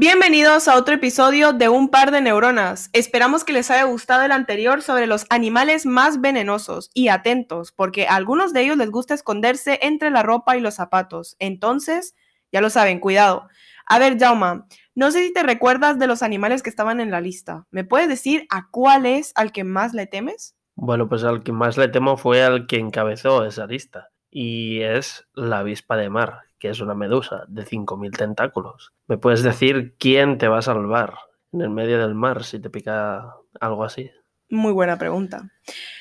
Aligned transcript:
Bienvenidos 0.00 0.66
a 0.66 0.78
otro 0.78 0.94
episodio 0.94 1.52
de 1.52 1.68
Un 1.68 1.90
par 1.90 2.10
de 2.10 2.22
neuronas. 2.22 2.88
Esperamos 2.94 3.44
que 3.44 3.52
les 3.52 3.70
haya 3.70 3.84
gustado 3.84 4.22
el 4.22 4.32
anterior 4.32 4.80
sobre 4.80 5.06
los 5.06 5.26
animales 5.28 5.84
más 5.84 6.22
venenosos 6.22 6.90
y 6.94 7.08
atentos, 7.08 7.70
porque 7.70 8.06
a 8.06 8.14
algunos 8.14 8.54
de 8.54 8.62
ellos 8.62 8.78
les 8.78 8.90
gusta 8.90 9.12
esconderse 9.12 9.78
entre 9.82 10.08
la 10.08 10.22
ropa 10.22 10.56
y 10.56 10.60
los 10.62 10.76
zapatos. 10.76 11.36
Entonces, 11.38 12.14
ya 12.50 12.62
lo 12.62 12.70
saben, 12.70 12.98
cuidado. 12.98 13.46
A 13.84 13.98
ver, 13.98 14.18
Jauma, 14.18 14.66
no 14.94 15.10
sé 15.10 15.22
si 15.22 15.34
te 15.34 15.42
recuerdas 15.42 15.98
de 15.98 16.06
los 16.06 16.22
animales 16.22 16.62
que 16.62 16.70
estaban 16.70 16.98
en 17.00 17.10
la 17.10 17.20
lista. 17.20 17.66
¿Me 17.70 17.84
puedes 17.84 18.08
decir 18.08 18.46
a 18.48 18.70
cuál 18.70 19.04
es 19.04 19.32
al 19.34 19.52
que 19.52 19.64
más 19.64 19.92
le 19.92 20.06
temes? 20.06 20.56
Bueno, 20.76 21.10
pues 21.10 21.24
al 21.24 21.42
que 21.42 21.52
más 21.52 21.76
le 21.76 21.88
temo 21.88 22.16
fue 22.16 22.42
al 22.42 22.66
que 22.66 22.78
encabezó 22.78 23.44
esa 23.44 23.66
lista, 23.66 24.08
y 24.30 24.80
es 24.82 25.26
la 25.34 25.58
avispa 25.58 25.96
de 25.96 26.10
mar, 26.10 26.42
que 26.58 26.68
es 26.68 26.80
una 26.80 26.94
medusa 26.94 27.44
de 27.48 27.64
5.000 27.64 28.16
tentáculos. 28.16 28.92
¿Me 29.06 29.18
puedes 29.18 29.42
decir 29.42 29.96
quién 29.98 30.38
te 30.38 30.48
va 30.48 30.58
a 30.58 30.62
salvar 30.62 31.14
en 31.52 31.62
el 31.62 31.70
medio 31.70 31.98
del 31.98 32.14
mar 32.14 32.44
si 32.44 32.60
te 32.60 32.70
pica 32.70 33.34
algo 33.60 33.84
así? 33.84 34.10
Muy 34.48 34.72
buena 34.72 34.98
pregunta. 34.98 35.50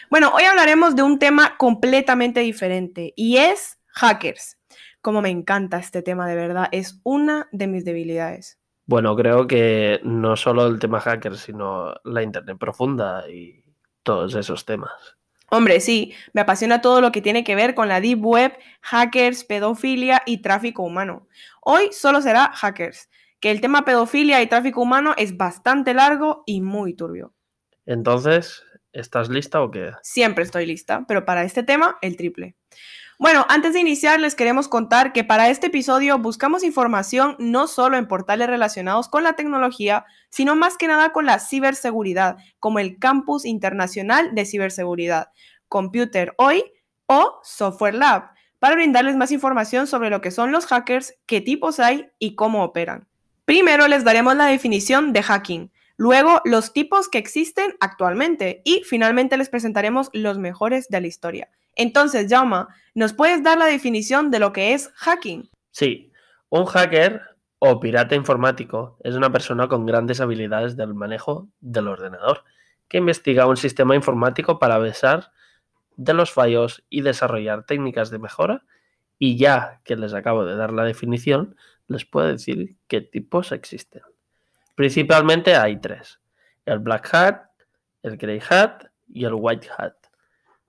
Bueno, 0.09 0.31
hoy 0.33 0.43
hablaremos 0.43 0.95
de 0.95 1.03
un 1.03 1.19
tema 1.19 1.55
completamente 1.57 2.39
diferente 2.39 3.13
y 3.15 3.37
es 3.37 3.79
hackers. 3.87 4.57
Como 5.01 5.21
me 5.21 5.29
encanta 5.29 5.77
este 5.77 6.01
tema 6.01 6.27
de 6.27 6.35
verdad, 6.35 6.67
es 6.71 6.99
una 7.03 7.47
de 7.51 7.67
mis 7.67 7.85
debilidades. 7.85 8.59
Bueno, 8.85 9.15
creo 9.15 9.45
que 9.45 9.99
no 10.03 10.35
solo 10.35 10.65
el 10.65 10.79
tema 10.79 10.99
hacker, 10.99 11.37
sino 11.37 11.93
la 12.03 12.23
Internet 12.23 12.57
profunda 12.57 13.29
y 13.29 13.63
todos 14.01 14.33
esos 14.33 14.65
temas. 14.65 15.18
Hombre, 15.51 15.79
sí, 15.79 16.13
me 16.33 16.41
apasiona 16.41 16.81
todo 16.81 17.01
lo 17.01 17.11
que 17.11 17.21
tiene 17.21 17.43
que 17.43 17.55
ver 17.55 17.73
con 17.73 17.87
la 17.87 18.01
Deep 18.01 18.23
Web, 18.23 18.57
hackers, 18.81 19.43
pedofilia 19.43 20.21
y 20.25 20.41
tráfico 20.41 20.83
humano. 20.83 21.27
Hoy 21.61 21.89
solo 21.91 22.21
será 22.21 22.51
hackers, 22.53 23.09
que 23.39 23.51
el 23.51 23.61
tema 23.61 23.85
pedofilia 23.85 24.41
y 24.41 24.47
tráfico 24.47 24.81
humano 24.81 25.13
es 25.17 25.37
bastante 25.37 25.93
largo 25.93 26.43
y 26.45 26.61
muy 26.61 26.93
turbio. 26.93 27.33
Entonces, 27.85 28.63
¿estás 28.93 29.29
lista 29.29 29.61
o 29.61 29.71
qué? 29.71 29.91
Siempre 30.03 30.43
estoy 30.43 30.65
lista, 30.65 31.05
pero 31.07 31.25
para 31.25 31.43
este 31.43 31.63
tema, 31.63 31.97
el 32.01 32.15
triple. 32.15 32.55
Bueno, 33.21 33.45
antes 33.49 33.73
de 33.73 33.81
iniciar 33.81 34.17
les 34.21 34.33
queremos 34.33 34.69
contar 34.69 35.11
que 35.11 35.25
para 35.25 35.49
este 35.49 35.67
episodio 35.67 36.17
buscamos 36.19 36.63
información 36.63 37.35
no 37.37 37.67
solo 37.67 37.97
en 37.97 38.07
portales 38.07 38.47
relacionados 38.47 39.09
con 39.09 39.23
la 39.23 39.33
tecnología, 39.33 40.05
sino 40.29 40.55
más 40.55 40.77
que 40.77 40.87
nada 40.87 41.11
con 41.11 41.25
la 41.25 41.39
ciberseguridad, 41.39 42.37
como 42.59 42.79
el 42.79 42.97
Campus 42.97 43.43
Internacional 43.43 44.33
de 44.35 44.45
Ciberseguridad, 44.45 45.31
Computer 45.67 46.33
Hoy 46.37 46.63
o 47.07 47.41
Software 47.43 47.95
Lab, 47.95 48.29
para 48.57 48.75
brindarles 48.75 49.17
más 49.17 49.33
información 49.33 49.85
sobre 49.85 50.09
lo 50.09 50.21
que 50.21 50.31
son 50.31 50.53
los 50.53 50.65
hackers, 50.67 51.13
qué 51.25 51.41
tipos 51.41 51.81
hay 51.81 52.07
y 52.19 52.35
cómo 52.35 52.63
operan. 52.63 53.05
Primero 53.43 53.89
les 53.89 54.05
daremos 54.05 54.37
la 54.37 54.45
definición 54.45 55.11
de 55.11 55.23
hacking, 55.23 55.73
luego 55.97 56.39
los 56.45 56.71
tipos 56.71 57.09
que 57.09 57.17
existen 57.17 57.75
actualmente 57.81 58.61
y 58.63 58.83
finalmente 58.85 59.35
les 59.35 59.49
presentaremos 59.49 60.09
los 60.13 60.37
mejores 60.37 60.87
de 60.87 61.01
la 61.01 61.07
historia. 61.07 61.49
Entonces, 61.79 62.27
Jaume, 62.29 62.65
¿nos 62.93 63.13
puedes 63.13 63.41
dar 63.41 63.57
la 63.57 63.65
definición 63.65 64.31
de 64.31 64.39
lo 64.39 64.51
que 64.51 64.73
es 64.73 64.91
hacking? 64.95 65.49
Sí, 65.71 66.11
un 66.49 66.65
hacker 66.65 67.21
o 67.59 67.79
pirata 67.79 68.15
informático 68.15 68.97
es 69.01 69.15
una 69.15 69.31
persona 69.31 69.69
con 69.69 69.85
grandes 69.85 70.19
habilidades 70.19 70.75
del 70.75 70.93
manejo 70.93 71.47
del 71.61 71.87
ordenador 71.87 72.43
que 72.89 72.97
investiga 72.97 73.47
un 73.47 73.55
sistema 73.55 73.95
informático 73.95 74.59
para 74.59 74.77
besar 74.77 75.31
de 75.95 76.13
los 76.13 76.31
fallos 76.31 76.83
y 76.89 76.99
desarrollar 76.99 77.65
técnicas 77.65 78.09
de 78.09 78.19
mejora. 78.19 78.65
Y 79.17 79.37
ya 79.37 79.79
que 79.85 79.95
les 79.95 80.13
acabo 80.13 80.43
de 80.43 80.57
dar 80.57 80.73
la 80.73 80.83
definición, 80.83 81.55
les 81.87 82.03
puedo 82.03 82.27
decir 82.27 82.75
qué 82.89 82.99
tipos 82.99 83.53
existen. 83.53 84.01
Principalmente 84.75 85.55
hay 85.55 85.77
tres: 85.77 86.19
el 86.65 86.79
Black 86.79 87.13
Hat, 87.13 87.41
el 88.03 88.17
Grey 88.17 88.41
Hat 88.49 88.83
y 89.07 89.23
el 89.23 89.35
White 89.35 89.69
Hat. 89.77 89.93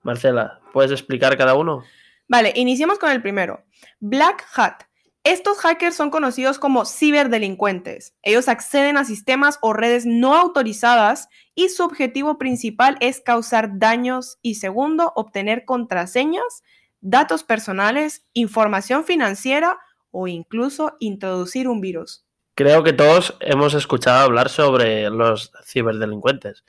Marcela, 0.03 0.59
¿puedes 0.73 0.91
explicar 0.91 1.37
cada 1.37 1.55
uno? 1.55 1.83
Vale, 2.27 2.53
iniciemos 2.55 2.97
con 2.97 3.11
el 3.11 3.21
primero. 3.21 3.63
Black 3.99 4.45
Hat. 4.55 4.83
Estos 5.23 5.59
hackers 5.59 5.95
son 5.95 6.09
conocidos 6.09 6.57
como 6.57 6.85
ciberdelincuentes. 6.85 8.15
Ellos 8.23 8.47
acceden 8.47 8.97
a 8.97 9.05
sistemas 9.05 9.59
o 9.61 9.73
redes 9.73 10.07
no 10.07 10.35
autorizadas 10.35 11.29
y 11.53 11.69
su 11.69 11.83
objetivo 11.83 12.39
principal 12.39 12.97
es 13.01 13.21
causar 13.21 13.77
daños 13.77 14.39
y 14.41 14.55
segundo, 14.55 15.13
obtener 15.15 15.63
contraseñas, 15.65 16.63
datos 17.01 17.43
personales, 17.43 18.25
información 18.33 19.03
financiera 19.03 19.77
o 20.09 20.27
incluso 20.27 20.95
introducir 20.99 21.67
un 21.67 21.81
virus. 21.81 22.25
Creo 22.55 22.83
que 22.83 22.93
todos 22.93 23.37
hemos 23.41 23.75
escuchado 23.75 24.23
hablar 24.23 24.49
sobre 24.49 25.09
los 25.11 25.51
ciberdelincuentes 25.63 26.63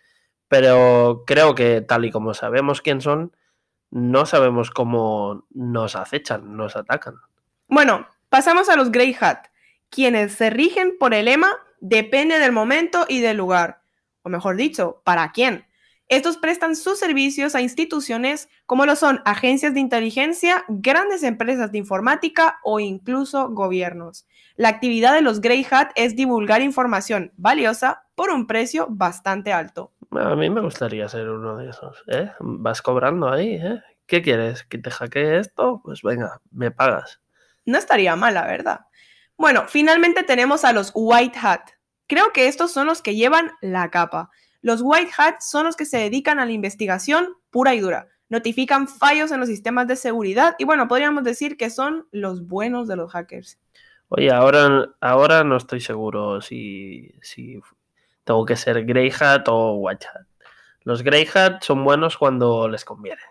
pero 0.52 1.24
creo 1.26 1.54
que 1.54 1.80
tal 1.80 2.04
y 2.04 2.10
como 2.10 2.34
sabemos 2.34 2.82
quién 2.82 3.00
son, 3.00 3.34
no 3.90 4.26
sabemos 4.26 4.70
cómo 4.70 5.46
nos 5.48 5.96
acechan, 5.96 6.58
nos 6.58 6.76
atacan. 6.76 7.14
Bueno, 7.68 8.06
pasamos 8.28 8.68
a 8.68 8.76
los 8.76 8.92
Grey 8.92 9.16
Hat, 9.18 9.46
quienes 9.88 10.34
se 10.34 10.50
rigen 10.50 10.98
por 11.00 11.14
el 11.14 11.24
lema 11.24 11.56
depende 11.80 12.38
del 12.38 12.52
momento 12.52 13.06
y 13.08 13.20
del 13.22 13.38
lugar, 13.38 13.80
o 14.24 14.28
mejor 14.28 14.56
dicho, 14.56 15.00
¿para 15.04 15.32
quién? 15.32 15.64
Estos 16.08 16.36
prestan 16.36 16.76
sus 16.76 16.98
servicios 16.98 17.54
a 17.54 17.62
instituciones 17.62 18.50
como 18.66 18.84
lo 18.84 18.94
son 18.94 19.22
agencias 19.24 19.72
de 19.72 19.80
inteligencia, 19.80 20.66
grandes 20.68 21.22
empresas 21.22 21.72
de 21.72 21.78
informática 21.78 22.58
o 22.62 22.78
incluso 22.78 23.48
gobiernos. 23.48 24.26
La 24.56 24.68
actividad 24.68 25.14
de 25.14 25.22
los 25.22 25.40
Grey 25.40 25.66
Hat 25.70 25.92
es 25.94 26.14
divulgar 26.14 26.60
información 26.60 27.32
valiosa 27.38 28.04
por 28.14 28.28
un 28.28 28.46
precio 28.46 28.86
bastante 28.90 29.54
alto. 29.54 29.92
A 30.14 30.36
mí 30.36 30.50
me 30.50 30.60
gustaría 30.60 31.08
ser 31.08 31.28
uno 31.28 31.56
de 31.56 31.70
esos, 31.70 32.02
¿eh? 32.06 32.30
Vas 32.40 32.82
cobrando 32.82 33.30
ahí, 33.30 33.54
¿eh? 33.54 33.82
¿Qué 34.06 34.20
quieres? 34.20 34.64
¿Que 34.64 34.78
te 34.78 34.90
hackee 34.90 35.38
esto? 35.38 35.80
Pues 35.84 36.02
venga, 36.02 36.40
me 36.50 36.70
pagas. 36.70 37.20
No 37.64 37.78
estaría 37.78 38.14
mal, 38.16 38.34
la 38.34 38.46
verdad. 38.46 38.80
Bueno, 39.36 39.64
finalmente 39.68 40.22
tenemos 40.22 40.64
a 40.64 40.72
los 40.72 40.92
White 40.94 41.38
Hat. 41.42 41.70
Creo 42.06 42.32
que 42.32 42.48
estos 42.48 42.72
son 42.72 42.86
los 42.86 43.00
que 43.00 43.14
llevan 43.14 43.52
la 43.62 43.90
capa. 43.90 44.30
Los 44.60 44.80
White 44.82 45.12
Hat 45.16 45.40
son 45.40 45.64
los 45.64 45.76
que 45.76 45.86
se 45.86 45.98
dedican 45.98 46.38
a 46.38 46.46
la 46.46 46.52
investigación 46.52 47.34
pura 47.50 47.74
y 47.74 47.80
dura. 47.80 48.08
Notifican 48.28 48.88
fallos 48.88 49.32
en 49.32 49.40
los 49.40 49.48
sistemas 49.48 49.86
de 49.86 49.96
seguridad 49.96 50.54
y 50.58 50.64
bueno, 50.64 50.88
podríamos 50.88 51.24
decir 51.24 51.56
que 51.56 51.70
son 51.70 52.06
los 52.12 52.46
buenos 52.46 52.86
de 52.88 52.96
los 52.96 53.12
hackers. 53.12 53.58
Oye, 54.08 54.30
ahora, 54.30 54.90
ahora 55.00 55.42
no 55.42 55.56
estoy 55.56 55.80
seguro 55.80 56.40
si, 56.42 57.14
si 57.22 57.60
tengo 58.24 58.44
que 58.44 58.56
ser 58.56 58.84
Grey 58.84 59.12
Hat 59.18 59.48
o 59.48 59.74
White 59.74 60.06
Hat. 60.06 60.26
Los 60.84 61.02
Grey 61.02 61.28
Hat 61.32 61.62
son 61.62 61.84
buenos 61.84 62.16
cuando 62.16 62.68
les 62.68 62.84
conviene. 62.84 63.22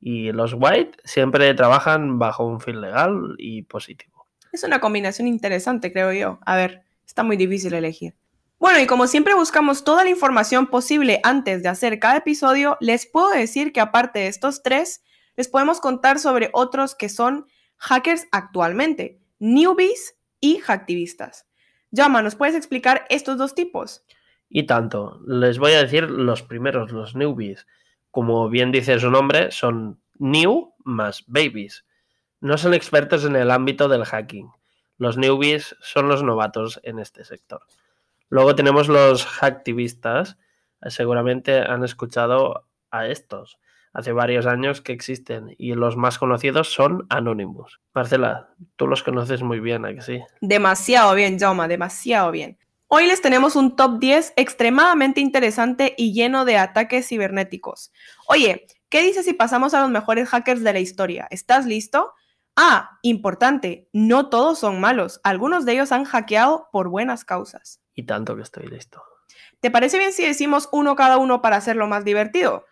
Y 0.00 0.32
los 0.32 0.54
White 0.54 0.98
siempre 1.04 1.52
trabajan 1.54 2.18
bajo 2.18 2.46
un 2.46 2.60
fin 2.60 2.80
legal 2.80 3.34
y 3.38 3.62
positivo. 3.62 4.26
Es 4.52 4.64
una 4.64 4.80
combinación 4.80 5.28
interesante, 5.28 5.92
creo 5.92 6.12
yo. 6.12 6.38
A 6.46 6.56
ver, 6.56 6.82
está 7.06 7.22
muy 7.22 7.36
difícil 7.36 7.74
elegir. 7.74 8.14
Bueno, 8.58 8.78
y 8.78 8.86
como 8.86 9.06
siempre 9.06 9.34
buscamos 9.34 9.84
toda 9.84 10.04
la 10.04 10.10
información 10.10 10.66
posible 10.66 11.20
antes 11.22 11.62
de 11.62 11.68
hacer 11.68 11.98
cada 11.98 12.18
episodio, 12.18 12.76
les 12.80 13.06
puedo 13.06 13.30
decir 13.30 13.72
que 13.72 13.80
aparte 13.80 14.20
de 14.20 14.26
estos 14.26 14.62
tres, 14.62 15.02
les 15.36 15.48
podemos 15.48 15.80
contar 15.80 16.18
sobre 16.18 16.50
otros 16.52 16.94
que 16.94 17.08
son 17.08 17.46
hackers 17.78 18.26
actualmente, 18.32 19.18
newbies 19.38 20.16
y 20.40 20.58
hacktivistas. 20.58 21.46
Llama, 21.90 22.22
¿nos 22.22 22.36
puedes 22.36 22.54
explicar 22.54 23.04
estos 23.08 23.36
dos 23.36 23.54
tipos? 23.54 24.04
Y 24.48 24.64
tanto, 24.64 25.20
les 25.26 25.58
voy 25.58 25.72
a 25.72 25.82
decir 25.82 26.10
los 26.10 26.42
primeros, 26.42 26.92
los 26.92 27.14
newbies. 27.14 27.66
Como 28.10 28.48
bien 28.48 28.72
dice 28.72 28.98
su 28.98 29.10
nombre, 29.10 29.50
son 29.50 30.00
new 30.18 30.74
más 30.84 31.24
babies. 31.26 31.84
No 32.40 32.58
son 32.58 32.74
expertos 32.74 33.24
en 33.24 33.36
el 33.36 33.50
ámbito 33.50 33.88
del 33.88 34.04
hacking. 34.04 34.50
Los 34.98 35.16
newbies 35.16 35.76
son 35.80 36.08
los 36.08 36.22
novatos 36.22 36.80
en 36.82 36.98
este 36.98 37.24
sector. 37.24 37.62
Luego 38.28 38.54
tenemos 38.54 38.88
los 38.88 39.24
hacktivistas. 39.26 40.36
Seguramente 40.86 41.60
han 41.60 41.84
escuchado 41.84 42.66
a 42.90 43.06
estos 43.06 43.58
hace 43.92 44.12
varios 44.12 44.46
años 44.46 44.80
que 44.80 44.92
existen 44.92 45.54
y 45.58 45.74
los 45.74 45.96
más 45.96 46.18
conocidos 46.18 46.72
son 46.72 47.06
Anonymous. 47.08 47.80
Marcela, 47.94 48.50
tú 48.76 48.86
los 48.86 49.02
conoces 49.02 49.42
muy 49.42 49.60
bien, 49.60 49.84
¿a 49.84 49.94
que 49.94 50.02
sí? 50.02 50.20
Demasiado 50.40 51.14
bien, 51.14 51.38
Joma, 51.38 51.68
demasiado 51.68 52.30
bien. 52.30 52.58
Hoy 52.88 53.06
les 53.06 53.22
tenemos 53.22 53.54
un 53.54 53.76
top 53.76 54.00
10 54.00 54.32
extremadamente 54.36 55.20
interesante 55.20 55.94
y 55.96 56.12
lleno 56.12 56.44
de 56.44 56.56
ataques 56.56 57.06
cibernéticos. 57.06 57.92
Oye, 58.26 58.66
¿qué 58.88 59.02
dices 59.02 59.24
si 59.24 59.32
pasamos 59.32 59.74
a 59.74 59.80
los 59.80 59.90
mejores 59.90 60.28
hackers 60.28 60.62
de 60.62 60.72
la 60.72 60.80
historia? 60.80 61.28
¿Estás 61.30 61.66
listo? 61.66 62.14
Ah, 62.56 62.98
importante, 63.02 63.88
no 63.92 64.28
todos 64.28 64.58
son 64.58 64.80
malos, 64.80 65.20
algunos 65.22 65.64
de 65.64 65.72
ellos 65.74 65.92
han 65.92 66.04
hackeado 66.04 66.68
por 66.72 66.88
buenas 66.88 67.24
causas. 67.24 67.80
Y 67.94 68.02
tanto 68.02 68.34
que 68.34 68.42
estoy 68.42 68.66
listo. 68.66 69.02
¿Te 69.60 69.70
parece 69.70 69.98
bien 69.98 70.12
si 70.12 70.24
decimos 70.24 70.68
uno 70.72 70.96
cada 70.96 71.18
uno 71.18 71.42
para 71.42 71.56
hacerlo 71.56 71.86
más 71.86 72.04
divertido? 72.04 72.64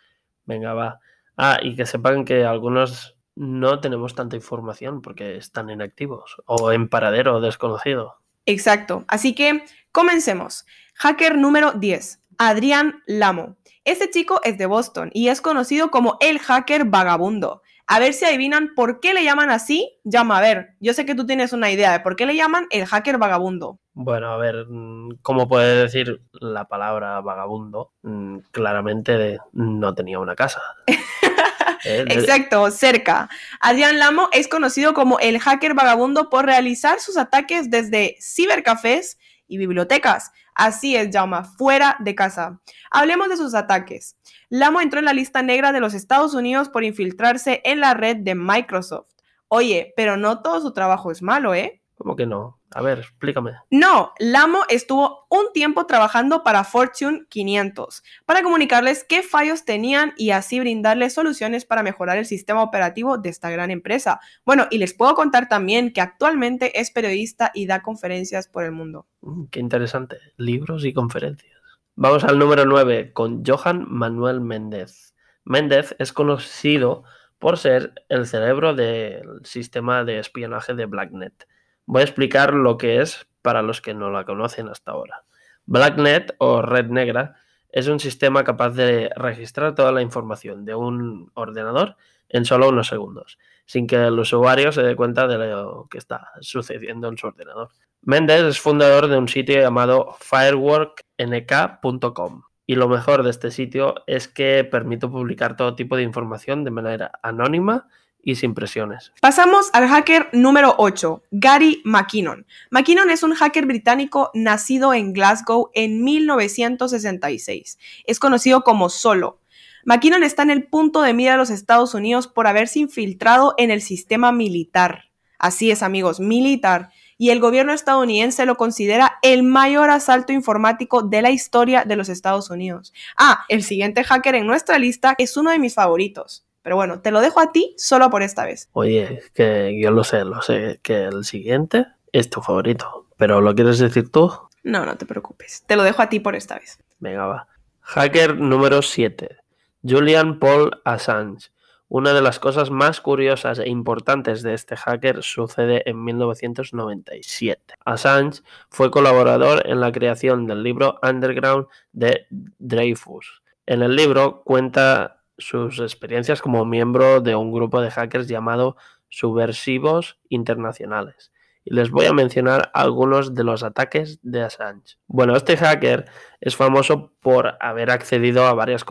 Venga, 0.49 0.73
va. 0.73 0.99
Ah, 1.37 1.59
y 1.63 1.77
que 1.77 1.85
sepan 1.85 2.25
que 2.25 2.45
algunos 2.45 3.17
no 3.37 3.81
tenemos 3.81 4.15
tanta 4.15 4.35
información 4.35 5.03
porque 5.03 5.37
están 5.37 5.69
inactivos 5.69 6.43
o 6.47 6.73
en 6.73 6.89
paradero 6.89 7.41
desconocido. 7.41 8.17
Exacto. 8.47 9.05
Así 9.09 9.35
que 9.35 9.63
comencemos. 9.93 10.65
Hacker 10.95 11.37
número 11.37 11.73
10, 11.73 12.23
Adrián 12.39 13.03
Lamo. 13.07 13.59
Este 13.85 14.11
chico 14.11 14.41
es 14.43 14.57
de 14.57 14.65
Boston 14.65 15.11
y 15.13 15.29
es 15.29 15.43
conocido 15.43 15.91
como 15.91 16.17
el 16.21 16.39
hacker 16.39 16.87
vagabundo. 16.87 17.63
A 17.91 18.01
ver 18.01 18.13
si 18.13 18.27
adivinan 18.27 18.75
por 18.77 19.01
qué 19.01 19.15
le 19.15 19.25
llaman 19.25 19.49
así. 19.49 19.99
Llama 20.05 20.37
a 20.37 20.41
ver. 20.43 20.75
Yo 20.79 20.93
sé 20.93 21.07
que 21.07 21.15
tú 21.15 21.25
tienes 21.25 21.55
una 21.55 21.71
idea 21.71 21.91
de 21.93 22.01
por 22.01 22.17
qué 22.17 22.27
le 22.27 22.37
llaman 22.37 22.67
el 22.71 22.85
hacker 22.85 23.17
vagabundo. 23.17 23.81
Bueno, 23.95 24.31
a 24.31 24.37
ver, 24.37 24.67
mm, 24.69 25.21
¿cómo 25.23 25.49
puede 25.49 25.85
decir 25.85 26.21
la 26.33 26.67
palabra 26.67 27.23
vagabundo? 27.23 27.93
Mm, 28.03 28.41
claramente 28.51 29.39
no 29.55 29.95
tenía 29.95 30.21
una 30.21 30.37
casa. 30.37 30.61
Eh, 31.85 32.05
Exacto, 32.09 32.73
cerca. 32.73 33.31
Adrián 33.61 34.01
Lamo 34.01 34.29
es 34.33 34.49
conocido 34.49 34.95
como 34.95 35.21
el 35.21 35.39
hacker 35.39 35.75
vagabundo 35.75 36.29
por 36.29 36.45
realizar 36.45 36.99
sus 36.99 37.17
ataques 37.17 37.71
desde 37.71 38.17
cibercafés 38.21 39.17
y 39.47 39.59
bibliotecas. 39.59 40.33
Así 40.59 40.97
es, 40.97 41.11
Jauma, 41.13 41.45
fuera 41.45 41.97
de 42.01 42.17
casa. 42.17 42.61
Hablemos 42.91 43.29
de 43.29 43.37
sus 43.37 43.55
ataques. 43.55 44.17
Lamo 44.49 44.81
entró 44.81 44.99
en 44.99 45.05
la 45.05 45.13
lista 45.13 45.41
negra 45.41 45.71
de 45.71 45.79
los 45.79 45.95
Estados 45.95 46.35
Unidos 46.35 46.69
por 46.69 46.83
infiltrarse 46.83 47.61
en 47.65 47.79
la 47.79 47.95
red 47.95 48.17
de 48.17 48.35
Microsoft. 48.35 49.09
Oye, 49.47 49.95
pero 49.97 50.17
no 50.17 50.43
todo 50.43 50.61
su 50.61 50.73
trabajo 50.73 51.13
es 51.13 51.23
malo, 51.23 51.55
¿eh? 51.55 51.78
¿Cómo 51.99 52.15
que 52.15 52.27
no? 52.27 52.61
A 52.71 52.81
ver, 52.81 53.01
explícame. 53.01 53.55
No, 53.71 54.13
Lamo 54.21 54.61
estuvo 54.69 55.27
un 55.31 55.53
tiempo 55.53 55.85
trabajando 55.87 56.45
para 56.45 56.63
Fortune 56.63 57.27
500 57.29 58.05
para 58.25 58.45
comunicarles 58.45 59.05
qué 59.05 59.25
fallos 59.25 59.65
tenían 59.65 60.13
y 60.17 60.31
así 60.31 60.61
brindarles 60.61 61.13
soluciones 61.13 61.65
para 61.65 61.83
mejorar 61.83 62.17
el 62.17 62.25
sistema 62.25 62.63
operativo 62.63 63.19
de 63.19 63.31
esta 63.31 63.51
gran 63.51 63.73
empresa. 63.73 64.21
Bueno, 64.47 64.69
y 64.71 64.79
les 64.79 64.95
puedo 64.95 65.17
contar 65.17 65.49
también 65.49 65.93
que 65.93 66.01
actualmente 66.01 66.81
es 66.81 66.93
periodista 66.93 67.51
y 67.53 67.67
da 67.67 67.83
conferencias 67.83 68.47
por 68.47 68.63
el 68.63 68.71
mundo. 68.71 69.09
Mm, 69.23 69.47
qué 69.47 69.59
interesante. 69.59 70.19
Libros 70.37 70.85
y 70.85 70.93
conferencias. 70.93 71.59
Vamos 71.97 72.23
al 72.23 72.39
número 72.39 72.65
9 72.65 73.13
con 73.13 73.45
Johan 73.45 73.87
Manuel 73.89 74.41
Méndez. 74.41 75.17
Méndez 75.45 75.97
es 75.99 76.13
conocido 76.13 77.03
por 77.41 77.59
ser 77.59 77.93
el 78.09 78.27
cerebro 78.27 78.75
del 78.75 79.41
sistema 79.43 80.05
de 80.05 80.21
espionaje 80.21 80.75
de 80.75 80.87
Blacknet 80.87 81.49
Voy 81.91 82.03
a 82.03 82.05
explicar 82.05 82.53
lo 82.53 82.77
que 82.77 83.01
es 83.01 83.27
para 83.41 83.63
los 83.63 83.81
que 83.81 83.95
no 83.95 84.11
la 84.11 84.27
conocen 84.27 84.69
hasta 84.69 84.91
ahora. 84.91 85.25
Blacknet 85.65 86.37
o 86.37 86.61
red 86.61 86.91
negra 86.91 87.37
es 87.71 87.89
un 87.89 87.99
sistema 87.99 88.45
capaz 88.45 88.73
de 88.73 89.09
registrar 89.17 89.75
toda 89.75 89.91
la 89.91 90.03
información 90.03 90.67
de 90.67 90.75
un 90.75 91.31
ordenador 91.33 91.97
en 92.29 92.45
solo 92.45 92.69
unos 92.69 92.89
segundos, 92.89 93.39
sin 93.65 93.87
que 93.87 93.97
el 93.97 94.19
usuario 94.19 94.71
se 94.71 94.83
dé 94.83 94.95
cuenta 94.97 95.27
de 95.27 95.39
lo 95.39 95.89
que 95.91 95.97
está 95.97 96.29
sucediendo 96.43 97.09
en 97.09 97.17
su 97.17 97.29
ordenador. 97.29 97.71
Mendes 98.03 98.43
es 98.43 98.61
fundador 98.61 99.09
de 99.09 99.17
un 99.17 99.29
sitio 99.29 99.59
llamado 99.59 100.15
fireworknk.com 100.21 102.43
y 102.67 102.75
lo 102.75 102.89
mejor 102.91 103.23
de 103.23 103.31
este 103.31 103.51
sitio 103.51 103.95
es 104.07 104.29
que 104.29 104.63
permite 104.71 105.09
publicar 105.09 105.57
todo 105.57 105.75
tipo 105.75 105.97
de 105.97 106.03
información 106.03 106.65
de 106.65 106.71
manera 106.71 107.13
anónima 107.23 107.89
y 108.23 108.35
sin 108.37 108.55
presiones. 108.55 109.13
Pasamos 109.21 109.71
al 109.73 109.89
hacker 109.89 110.29
número 110.33 110.75
8, 110.79 111.23
Gary 111.31 111.81
McKinnon. 111.85 112.47
McKinnon 112.71 113.11
es 113.11 113.23
un 113.23 113.35
hacker 113.35 113.67
británico 113.67 114.31
nacido 114.35 114.93
en 114.93 115.13
Glasgow 115.13 115.71
en 115.75 116.03
1966. 116.05 117.79
Es 118.05 118.19
conocido 118.19 118.63
como 118.63 118.89
Solo. 118.89 119.41
McKinnon 119.85 120.23
está 120.23 120.43
en 120.43 120.51
el 120.51 120.65
punto 120.65 121.03
de 121.03 121.15
mira 121.15 121.33
de 121.33 121.39
los 121.39 121.51
Estados 121.51 121.95
Unidos 121.95 122.29
por 122.29 122.47
haberse 122.47 122.81
infiltrado 122.81 123.55
en 123.57 123.71
el 123.71 123.81
sistema 123.81 124.33
militar. 124.33 125.05
Así 125.39 125.71
es, 125.71 125.83
amigos, 125.83 126.21
militar. 126.21 126.91
Y 127.17 127.31
el 127.31 127.41
gobierno 127.41 127.73
estadounidense 127.73 128.45
lo 128.47 128.57
considera 128.57 129.19
el 129.23 129.43
mayor 129.43 129.91
asalto 129.91 130.33
informático 130.33 131.03
de 131.03 131.23
la 131.23 131.31
historia 131.31 131.85
de 131.85 131.97
los 131.97 132.09
Estados 132.09 132.51
Unidos. 132.51 132.93
Ah, 133.17 133.45
el 133.49 133.63
siguiente 133.63 134.05
hacker 134.05 134.35
en 134.35 134.47
nuestra 134.47 134.79
lista 134.79 135.15
es 135.19 135.37
uno 135.37 135.51
de 135.51 135.59
mis 135.59 135.75
favoritos. 135.75 136.45
Pero 136.69 136.77
bueno, 136.77 137.01
te 137.01 137.13
lo 137.13 137.23
dejo 137.23 137.41
a 137.41 137.51
ti 137.51 137.75
solo 137.79 138.11
por 138.11 138.23
esta 138.23 138.45
vez. 138.45 138.69
Oye, 138.75 139.23
que 139.33 139.81
yo 139.81 139.91
lo 139.91 140.05
sé, 140.05 140.23
lo 140.27 140.43
sé, 140.43 140.81
que 140.83 141.05
el 141.05 141.25
siguiente 141.25 141.87
es 142.13 142.29
tu 142.29 142.43
favorito. 142.43 143.07
¿Pero 143.17 143.41
lo 143.41 143.55
quieres 143.55 143.79
decir 143.79 144.13
tú? 144.13 144.31
No, 144.65 144.85
no 144.85 144.99
te 144.99 145.07
preocupes. 145.07 145.65
Te 145.67 145.77
lo 145.77 145.83
dejo 145.83 146.03
a 146.03 146.11
ti 146.11 146.21
por 146.21 146.37
esta 146.37 146.57
vez. 146.57 146.79
Venga, 146.99 147.25
va. 147.25 147.49
Hacker 147.81 148.37
número 148.37 148.83
7. 148.83 149.39
Julian 149.83 150.39
Paul 150.39 150.79
Assange. 150.85 151.49
Una 151.89 152.13
de 152.13 152.21
las 152.21 152.39
cosas 152.39 152.71
más 152.71 153.01
curiosas 153.01 153.59
e 153.61 153.71
importantes 153.71 154.43
de 154.43 154.53
este 154.53 154.77
hacker 154.77 155.23
sucede 155.23 155.89
en 155.89 156.05
1997. 156.05 157.77
Assange 157.87 158.43
fue 158.69 158.91
colaborador 158.91 159.67
en 159.67 159.81
la 159.81 159.91
creación 159.91 160.47
del 160.47 160.63
libro 160.63 161.01
Underground 161.03 161.67
de 161.93 162.27
Dreyfus. 162.59 163.43
En 163.65 163.81
el 163.81 163.97
libro 163.97 164.43
cuenta 164.45 165.18
sus 165.39 165.79
experiencias 165.79 166.43
como 166.43 166.65
miembro 166.65 167.21
de 167.21 167.37
un 167.37 167.53
grupo 167.53 167.81
de 167.81 167.91
hackers 167.91 168.29
llamado 168.29 168.77
Subversivos 169.09 170.19
Internacionales. 170.29 171.33
Y 171.65 171.75
les 171.75 171.91
voy 171.91 172.07
a 172.07 172.13
mencionar 172.13 172.71
algunos 172.75 173.35
de 173.35 173.45
los 173.45 173.63
ataques 173.63 174.19
de 174.23 174.43
Assange. 174.43 174.97
Bueno, 175.07 175.37
este 175.37 175.57
hacker 175.57 176.07
es 176.41 176.57
famoso 176.57 177.13
por 177.21 177.57
haber 177.61 177.91
accedido 177.91 178.47
a 178.47 178.55
varios 178.55 178.85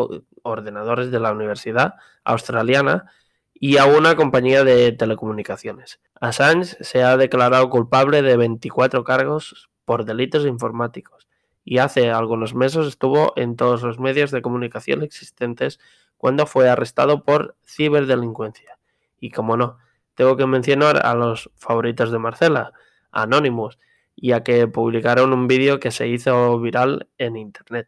ordenadores 0.44 1.12
de 1.12 1.20
la 1.20 1.32
Universidad 1.32 1.96
Australiana 2.24 3.12
y 3.54 3.78
a 3.78 3.86
una 3.86 4.16
compañía 4.16 4.64
de 4.64 4.92
telecomunicaciones. 4.92 6.00
Assange 6.20 6.78
se 6.84 7.04
ha 7.04 7.18
declarado 7.18 7.70
culpable 7.70 8.22
de 8.22 8.38
24 8.38 9.04
cargos 9.04 9.70
por 9.86 10.06
delitos 10.06 10.46
informáticos 10.46 11.28
y 11.64 11.80
hace 11.80 12.12
algunos 12.12 12.54
meses 12.56 12.88
estuvo 12.88 13.34
en 13.36 13.56
todos 13.56 13.82
los 13.82 14.00
medios 14.00 14.32
de 14.32 14.42
comunicación 14.42 15.04
existentes 15.04 15.80
cuando 16.18 16.46
fue 16.46 16.70
arrestado 16.70 17.24
por 17.24 17.56
ciberdelincuencia. 17.66 18.78
Y 19.20 19.32
como 19.32 19.58
no, 19.58 19.78
tengo 20.16 20.36
que 20.36 20.46
mencionar 20.46 21.06
a 21.06 21.14
los 21.14 21.50
favoritos 21.56 22.12
de 22.12 22.20
Marcela, 22.20 22.74
Anonymous, 23.12 23.78
ya 24.16 24.44
que 24.44 24.68
publicaron 24.68 25.32
un 25.34 25.48
vídeo 25.48 25.80
que 25.80 25.92
se 25.92 26.08
hizo 26.08 26.60
viral 26.60 27.08
en 27.18 27.38
Internet 27.38 27.88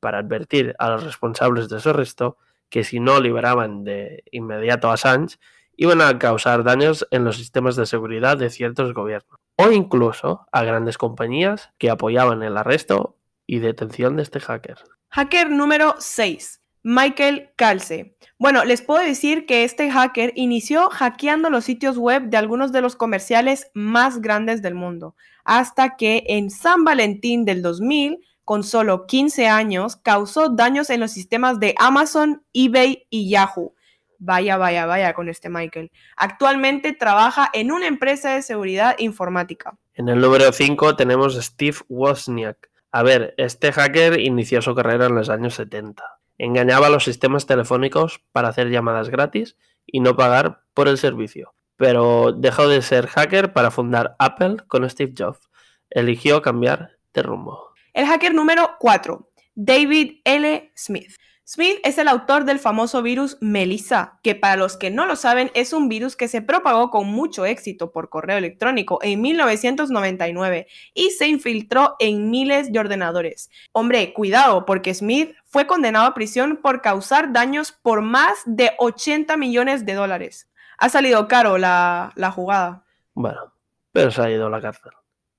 para 0.00 0.18
advertir 0.18 0.74
a 0.78 0.90
los 0.90 1.04
responsables 1.04 1.68
de 1.68 1.80
su 1.80 1.90
arresto 1.90 2.36
que 2.68 2.84
si 2.84 3.00
no 3.00 3.20
liberaban 3.20 3.84
de 3.84 4.24
inmediato 4.30 4.90
a 4.90 4.94
Assange, 4.94 5.38
iban 5.76 6.00
a 6.00 6.18
causar 6.18 6.64
daños 6.64 7.06
en 7.10 7.24
los 7.24 7.36
sistemas 7.36 7.76
de 7.76 7.86
seguridad 7.86 8.36
de 8.36 8.50
ciertos 8.50 8.92
gobiernos, 8.92 9.38
o 9.56 9.70
incluso 9.70 10.46
a 10.52 10.64
grandes 10.64 10.98
compañías 10.98 11.70
que 11.78 11.90
apoyaban 11.90 12.42
el 12.42 12.56
arresto 12.56 13.16
y 13.46 13.60
detención 13.60 14.16
de 14.16 14.22
este 14.22 14.40
hacker. 14.40 14.78
Hacker 15.10 15.50
número 15.50 15.94
6. 15.98 16.57
Michael 16.82 17.50
Calce. 17.56 18.16
Bueno, 18.38 18.64
les 18.64 18.82
puedo 18.82 19.04
decir 19.04 19.46
que 19.46 19.64
este 19.64 19.90
hacker 19.90 20.32
inició 20.36 20.90
hackeando 20.90 21.50
los 21.50 21.64
sitios 21.64 21.98
web 21.98 22.24
de 22.30 22.36
algunos 22.36 22.72
de 22.72 22.80
los 22.80 22.94
comerciales 22.94 23.70
más 23.74 24.20
grandes 24.20 24.62
del 24.62 24.74
mundo, 24.74 25.16
hasta 25.44 25.96
que 25.96 26.24
en 26.28 26.50
San 26.50 26.84
Valentín 26.84 27.44
del 27.44 27.62
2000, 27.62 28.20
con 28.44 28.62
solo 28.62 29.06
15 29.06 29.48
años, 29.48 29.96
causó 29.96 30.50
daños 30.50 30.88
en 30.90 31.00
los 31.00 31.10
sistemas 31.10 31.58
de 31.58 31.74
Amazon, 31.78 32.44
eBay 32.52 33.06
y 33.10 33.28
Yahoo. 33.28 33.74
Vaya, 34.20 34.56
vaya, 34.56 34.86
vaya 34.86 35.14
con 35.14 35.28
este 35.28 35.48
Michael. 35.48 35.90
Actualmente 36.16 36.92
trabaja 36.92 37.50
en 37.52 37.70
una 37.70 37.86
empresa 37.86 38.34
de 38.34 38.42
seguridad 38.42 38.96
informática. 38.98 39.76
En 39.94 40.08
el 40.08 40.20
número 40.20 40.52
5 40.52 40.96
tenemos 40.96 41.34
Steve 41.36 41.78
Wozniak. 41.88 42.70
A 42.90 43.02
ver, 43.02 43.34
este 43.36 43.72
hacker 43.72 44.18
inició 44.18 44.62
su 44.62 44.74
carrera 44.74 45.06
en 45.06 45.14
los 45.14 45.28
años 45.28 45.54
70 45.54 46.17
Engañaba 46.38 46.88
los 46.88 47.04
sistemas 47.04 47.46
telefónicos 47.46 48.20
para 48.32 48.48
hacer 48.48 48.70
llamadas 48.70 49.10
gratis 49.10 49.56
y 49.86 50.00
no 50.00 50.16
pagar 50.16 50.62
por 50.72 50.88
el 50.88 50.96
servicio. 50.96 51.54
Pero 51.76 52.32
dejó 52.32 52.68
de 52.68 52.82
ser 52.82 53.08
hacker 53.08 53.52
para 53.52 53.70
fundar 53.70 54.16
Apple 54.18 54.58
con 54.68 54.88
Steve 54.88 55.12
Jobs. 55.16 55.50
Eligió 55.90 56.40
cambiar 56.40 56.98
de 57.12 57.22
rumbo. 57.22 57.72
El 57.92 58.06
hacker 58.06 58.34
número 58.34 58.76
4, 58.78 59.30
David 59.54 60.20
L. 60.24 60.72
Smith. 60.76 61.12
Smith 61.50 61.78
es 61.82 61.96
el 61.96 62.08
autor 62.08 62.44
del 62.44 62.58
famoso 62.58 63.00
virus 63.00 63.38
Melissa, 63.40 64.20
que 64.22 64.34
para 64.34 64.56
los 64.56 64.76
que 64.76 64.90
no 64.90 65.06
lo 65.06 65.16
saben 65.16 65.50
es 65.54 65.72
un 65.72 65.88
virus 65.88 66.14
que 66.14 66.28
se 66.28 66.42
propagó 66.42 66.90
con 66.90 67.06
mucho 67.06 67.46
éxito 67.46 67.90
por 67.90 68.10
correo 68.10 68.36
electrónico 68.36 68.98
en 69.00 69.22
1999 69.22 70.66
y 70.92 71.08
se 71.12 71.26
infiltró 71.26 71.96
en 72.00 72.28
miles 72.28 72.70
de 72.70 72.80
ordenadores. 72.80 73.48
Hombre, 73.72 74.12
cuidado, 74.12 74.66
porque 74.66 74.92
Smith 74.92 75.34
fue 75.46 75.66
condenado 75.66 76.04
a 76.04 76.12
prisión 76.12 76.58
por 76.58 76.82
causar 76.82 77.32
daños 77.32 77.72
por 77.72 78.02
más 78.02 78.42
de 78.44 78.72
80 78.76 79.34
millones 79.38 79.86
de 79.86 79.94
dólares. 79.94 80.50
Ha 80.76 80.90
salido 80.90 81.28
caro 81.28 81.56
la, 81.56 82.12
la 82.14 82.30
jugada. 82.30 82.84
Bueno, 83.14 83.54
pero 83.90 84.10
se 84.10 84.20
ha 84.20 84.30
ido 84.30 84.48
a 84.48 84.50
la 84.50 84.60
cárcel. 84.60 84.92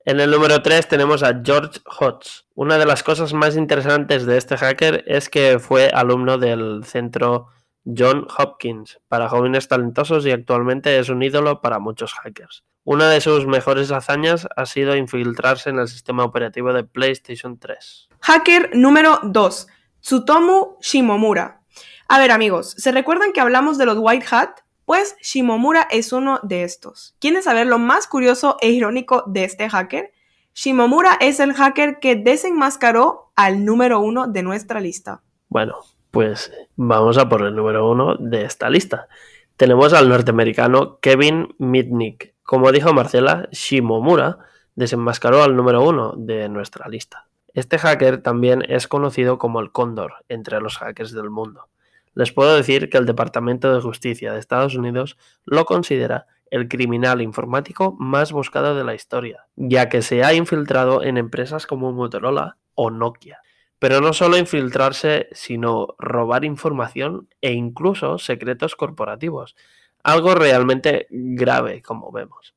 En 0.06 0.20
el 0.22 0.32
número 0.32 0.62
3 0.62 0.88
tenemos 0.88 1.24
a 1.24 1.41
George 1.44 1.82
Hodge. 2.00 2.46
Una 2.56 2.77
de 2.77 2.86
las 2.86 3.03
cosas 3.03 3.34
más 3.34 3.58
interesantes 3.58 4.25
de 4.25 4.38
este 4.38 4.58
hacker 4.58 5.03
es 5.06 5.29
que 5.29 5.60
fue 5.60 5.89
alumno 5.94 6.38
del 6.38 6.86
centro 6.86 7.48
John 7.86 8.25
Hopkins 8.38 9.00
para 9.08 9.27
jóvenes 9.27 9.68
talentosos 9.68 10.25
y 10.25 10.32
actualmente 10.32 10.98
es 11.00 11.10
un 11.10 11.22
ídolo 11.22 11.62
para 11.62 11.79
muchos 11.79 12.13
hackers. 12.13 12.63
Una 12.86 13.10
de 13.10 13.20
sus 13.20 13.46
mejores 13.46 13.91
hazañas 13.91 14.48
ha 14.56 14.65
sido 14.65 14.96
infiltrarse 14.96 15.70
en 15.70 15.79
el 15.79 15.88
sistema 15.88 16.24
operativo 16.24 16.72
de 16.72 16.86
PlayStation 16.86 17.60
3. 17.60 18.10
Hacker 18.22 18.72
número 18.74 19.20
2. 19.24 19.68
Tsutomu 20.01 20.77
Shimomura. 20.82 21.62
A 22.08 22.20
ver 22.20 22.32
amigos, 22.32 22.74
¿se 22.77 22.91
recuerdan 22.91 23.34
que 23.34 23.41
hablamos 23.41 23.77
de 23.77 23.86
los 23.86 23.98
White 24.00 24.25
Hat? 24.32 24.62
Pues 24.89 25.15
Shimomura 25.22 25.88
es 25.91 26.13
uno 26.13 26.39
de 26.41 26.63
estos. 26.63 27.15
¿Quieren 27.19 27.43
saber 27.43 27.67
lo 27.67 27.77
más 27.77 28.08
curioso 28.08 28.58
e 28.60 28.69
irónico 28.69 29.24
de 29.27 29.43
este 29.43 29.69
hacker? 29.69 30.12
Shimomura 30.55 31.15
es 31.22 31.39
el 31.39 31.53
hacker 31.53 32.00
que 32.00 32.15
desenmascaró 32.15 33.31
al 33.36 33.65
número 33.65 34.00
uno 34.00 34.25
de 34.25 34.41
nuestra 34.41 34.79
lista. 34.79 35.22
Bueno, 35.48 35.75
pues 36.10 36.51
vamos 36.75 37.19
a 37.19 37.29
por 37.29 37.43
el 37.43 37.55
número 37.55 37.88
uno 37.88 38.15
de 38.15 38.46
esta 38.46 38.67
lista. 38.72 39.08
Tenemos 39.58 39.93
al 39.93 40.10
norteamericano 40.10 40.98
Kevin 41.01 41.53
Mitnick. 41.60 42.34
Como 42.41 42.72
dijo 42.72 42.91
Marcela, 42.91 43.48
Shimomura 43.51 44.39
desenmascaró 44.74 45.43
al 45.43 45.55
número 45.55 45.84
uno 45.84 46.15
de 46.17 46.50
nuestra 46.50 46.89
lista. 46.89 47.27
Este 47.53 47.77
hacker 47.77 48.24
también 48.24 48.63
es 48.67 48.88
conocido 48.88 49.38
como 49.38 49.60
el 49.60 49.72
Cóndor 49.72 50.25
entre 50.29 50.60
los 50.60 50.79
hackers 50.79 51.12
del 51.12 51.29
mundo. 51.29 51.67
Les 52.13 52.32
puedo 52.32 52.56
decir 52.56 52.89
que 52.89 52.98
el 52.98 53.06
Departamento 53.06 53.74
de 53.74 53.82
Justicia 53.82 54.34
de 54.34 54.39
Estados 54.39 54.75
Unidos 54.75 55.18
lo 55.46 55.66
considera 55.66 56.28
el 56.51 56.68
criminal 56.68 57.22
informático 57.22 57.96
más 58.00 58.32
buscado 58.32 58.75
de 58.75 58.84
la 58.84 58.96
historia, 58.96 59.48
ya 59.56 59.89
que 59.89 60.01
se 60.01 60.24
ha 60.24 60.34
infiltrado 60.34 61.04
en 61.04 61.18
empresas 61.18 61.68
como 61.68 61.92
Motorola 61.92 62.58
o 62.75 62.89
Nokia. 62.89 63.39
Pero 63.78 64.01
no 64.01 64.13
solo 64.13 64.38
infiltrarse, 64.38 65.30
sino 65.32 65.96
robar 66.00 66.44
información 66.44 67.30
e 67.42 67.54
incluso 67.54 68.18
secretos 68.18 68.75
corporativos. 68.75 69.56
Algo 70.04 70.36
realmente 70.36 71.08
grave, 71.10 71.82
como 71.82 72.12
vemos. 72.12 72.56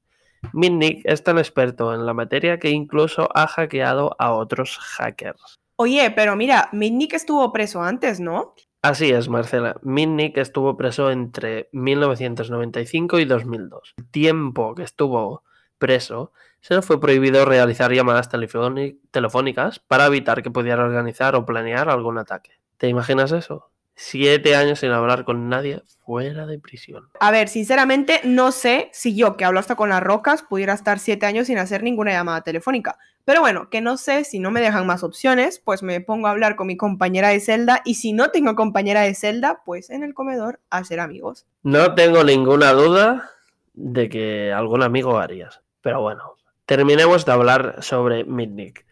Mitnick 0.52 1.02
es 1.04 1.22
tan 1.22 1.38
experto 1.38 1.94
en 1.94 2.04
la 2.04 2.14
materia 2.14 2.58
que 2.58 2.70
incluso 2.70 3.28
ha 3.34 3.46
hackeado 3.46 4.16
a 4.18 4.32
otros 4.32 4.78
hackers. 4.78 5.60
Oye, 5.76 6.10
pero 6.10 6.34
mira, 6.34 6.68
Mitnick 6.72 7.14
estuvo 7.14 7.52
preso 7.52 7.82
antes, 7.82 8.18
¿no? 8.18 8.54
Así 8.82 9.12
es, 9.12 9.28
Marcela. 9.28 9.76
Mitnick 9.82 10.36
estuvo 10.38 10.76
preso 10.76 11.12
entre 11.12 11.68
1995 11.70 13.20
y 13.20 13.24
2002. 13.24 13.94
El 13.96 14.10
tiempo 14.10 14.74
que 14.74 14.82
estuvo 14.82 15.44
preso, 15.78 16.32
se 16.60 16.74
le 16.74 16.82
fue 16.82 17.00
prohibido 17.00 17.44
realizar 17.44 17.92
llamadas 17.92 18.28
telefónicas 18.28 19.78
para 19.78 20.06
evitar 20.06 20.42
que 20.42 20.50
pudiera 20.50 20.84
organizar 20.84 21.36
o 21.36 21.46
planear 21.46 21.88
algún 21.88 22.18
ataque. 22.18 22.58
¿Te 22.76 22.88
imaginas 22.88 23.30
eso? 23.30 23.71
Siete 24.04 24.56
años 24.56 24.80
sin 24.80 24.90
hablar 24.90 25.24
con 25.24 25.48
nadie 25.48 25.80
fuera 26.04 26.44
de 26.44 26.58
prisión. 26.58 27.08
A 27.20 27.30
ver, 27.30 27.48
sinceramente 27.48 28.20
no 28.24 28.50
sé 28.50 28.90
si 28.92 29.14
yo, 29.14 29.36
que 29.36 29.44
hablo 29.44 29.60
hasta 29.60 29.76
con 29.76 29.90
las 29.90 30.02
rocas, 30.02 30.42
pudiera 30.42 30.72
estar 30.72 30.98
siete 30.98 31.24
años 31.24 31.46
sin 31.46 31.56
hacer 31.56 31.84
ninguna 31.84 32.10
llamada 32.10 32.40
telefónica. 32.42 32.98
Pero 33.24 33.42
bueno, 33.42 33.70
que 33.70 33.80
no 33.80 33.96
sé 33.96 34.24
si 34.24 34.40
no 34.40 34.50
me 34.50 34.60
dejan 34.60 34.88
más 34.88 35.04
opciones, 35.04 35.60
pues 35.60 35.84
me 35.84 36.00
pongo 36.00 36.26
a 36.26 36.32
hablar 36.32 36.56
con 36.56 36.66
mi 36.66 36.76
compañera 36.76 37.28
de 37.28 37.38
celda 37.38 37.80
y 37.84 37.94
si 37.94 38.12
no 38.12 38.32
tengo 38.32 38.56
compañera 38.56 39.02
de 39.02 39.14
celda, 39.14 39.62
pues 39.64 39.88
en 39.88 40.02
el 40.02 40.14
comedor 40.14 40.58
a 40.68 40.78
hacer 40.78 40.98
amigos. 40.98 41.46
No 41.62 41.94
tengo 41.94 42.24
ninguna 42.24 42.72
duda 42.72 43.30
de 43.72 44.08
que 44.08 44.52
algún 44.52 44.82
amigo 44.82 45.18
harías. 45.18 45.62
Pero 45.80 46.00
bueno, 46.00 46.34
terminemos 46.66 47.24
de 47.24 47.32
hablar 47.32 47.76
sobre 47.82 48.24
Mitnick. 48.24 48.84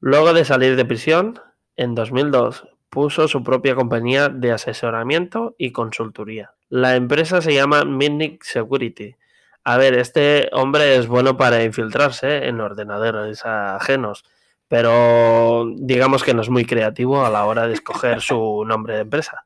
Luego 0.00 0.32
de 0.32 0.46
salir 0.46 0.74
de 0.76 0.86
prisión, 0.86 1.38
en 1.76 1.94
2002 1.94 2.66
puso 2.94 3.26
su 3.26 3.42
propia 3.42 3.74
compañía 3.74 4.28
de 4.28 4.52
asesoramiento 4.52 5.56
y 5.58 5.72
consultoría. 5.72 6.52
La 6.68 6.94
empresa 6.94 7.42
se 7.42 7.52
llama 7.52 7.84
Mitnick 7.84 8.44
Security. 8.44 9.16
A 9.64 9.76
ver, 9.76 9.98
este 9.98 10.48
hombre 10.52 10.96
es 10.96 11.08
bueno 11.08 11.36
para 11.36 11.64
infiltrarse 11.64 12.46
en 12.46 12.60
ordenadores 12.60 13.44
ajenos, 13.44 14.24
pero 14.68 15.66
digamos 15.76 16.22
que 16.22 16.34
no 16.34 16.42
es 16.42 16.50
muy 16.50 16.64
creativo 16.64 17.26
a 17.26 17.30
la 17.30 17.44
hora 17.46 17.66
de 17.66 17.74
escoger 17.74 18.20
su 18.20 18.64
nombre 18.66 18.94
de 18.94 19.00
empresa. 19.00 19.44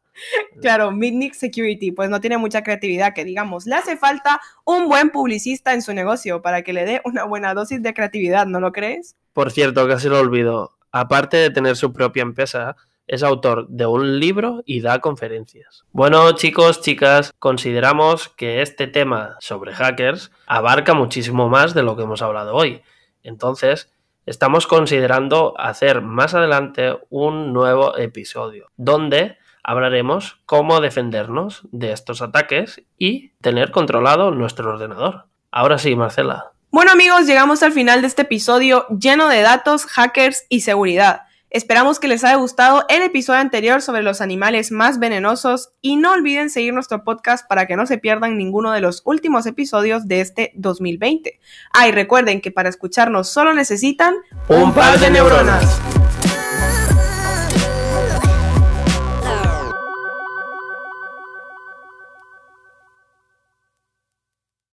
Claro, 0.61 0.91
Mitnick 0.91 1.33
Security, 1.33 1.93
pues 1.93 2.11
no 2.11 2.21
tiene 2.21 2.37
mucha 2.37 2.63
creatividad, 2.63 3.15
que 3.15 3.25
digamos, 3.25 3.67
le 3.67 3.77
hace 3.77 3.97
falta 3.97 4.41
un 4.67 4.89
buen 4.89 5.09
publicista 5.09 5.73
en 5.73 5.81
su 5.81 5.95
negocio 5.95 6.43
para 6.43 6.63
que 6.63 6.75
le 6.75 6.85
dé 6.85 7.01
una 7.05 7.25
buena 7.25 7.55
dosis 7.55 7.81
de 7.83 7.95
creatividad, 7.95 8.47
¿no 8.47 8.61
lo 8.61 8.73
crees? 8.73 9.17
Por 9.33 9.53
cierto, 9.53 9.89
casi 9.89 10.09
lo 10.09 10.19
olvido, 10.19 10.77
aparte 10.93 11.39
de 11.39 11.51
tener 11.51 11.77
su 11.77 11.93
propia 11.93 12.23
empresa, 12.23 12.77
es 13.09 13.23
autor 13.23 13.67
de 13.69 13.87
un 13.87 14.21
libro 14.21 14.63
y 14.65 14.81
da 14.81 15.01
conferencias. 15.01 15.85
Bueno, 15.93 16.31
chicos, 16.33 16.81
chicas, 16.83 17.33
consideramos 17.39 18.29
que 18.29 18.63
este 18.63 18.87
tema 18.87 19.37
sobre 19.41 19.75
hackers 19.75 20.31
abarca 20.47 20.95
muchísimo 20.95 21.49
más 21.49 21.75
de 21.75 21.83
lo 21.83 21.97
que 21.97 22.03
hemos 22.03 22.23
hablado 22.23 22.55
hoy. 22.55 22.83
Entonces, 23.23 23.91
estamos 24.27 24.67
considerando 24.67 25.55
hacer 25.59 26.03
más 26.03 26.35
adelante 26.35 26.99
un 27.09 27.53
nuevo 27.53 27.97
episodio 27.97 28.71
donde 28.77 29.39
hablaremos 29.65 30.41
cómo 30.47 30.81
defendernos 30.81 31.63
de 31.73 31.93
estos 31.93 32.23
ataques 32.23 32.83
y 32.97 33.31
tener 33.41 33.71
controlado 33.71 34.31
nuestro 34.31 34.71
ordenador. 34.71 35.27
Ahora 35.51 35.79
sí, 35.79 35.97
Marcela. 35.97 36.53
Bueno 36.71 36.93
amigos, 36.93 37.27
llegamos 37.27 37.63
al 37.63 37.73
final 37.73 38.03
de 38.03 38.07
este 38.07 38.23
episodio 38.23 38.87
lleno 38.89 39.29
de 39.29 39.41
datos, 39.41 39.87
hackers 39.87 40.45
y 40.51 40.61
seguridad. 40.61 41.23
Esperamos 41.51 41.99
que 41.99 42.09
les 42.09 42.25
haya 42.25 42.37
gustado 42.37 42.85
el 42.91 43.03
episodio 43.03 43.41
anterior 43.41 43.81
sobre 43.81 44.03
los 44.03 44.21
animales 44.21 44.71
más 44.71 44.99
venenosos 44.99 45.71
y 45.81 45.97
no 45.97 46.13
olviden 46.13 46.51
seguir 46.51 46.75
nuestro 46.75 47.05
podcast 47.05 47.49
para 47.49 47.67
que 47.67 47.75
no 47.75 47.87
se 47.87 47.97
pierdan 47.97 48.37
ninguno 48.37 48.71
de 48.73 48.83
los 48.83 49.01
últimos 49.07 49.47
episodios 49.47 50.07
de 50.07 50.21
este 50.21 50.53
2020. 50.57 51.41
Ah, 51.73 51.91
recuerden 51.91 52.43
que 52.43 52.51
para 52.51 52.69
escucharnos 52.69 53.31
solo 53.31 53.55
necesitan 53.55 54.15
un 54.49 54.75
par 54.75 54.99
de 55.01 55.11
neuronas. 55.11 55.81